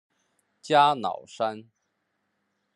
[0.63, 1.69] 加瑙山。